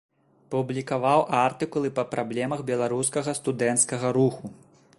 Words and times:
Публікаваў 0.53 1.19
артыкулы 1.41 1.91
па 1.99 2.05
праблемах 2.13 2.63
беларускага 2.71 3.31
студэнцкага 3.41 4.07
руху. 4.19 4.45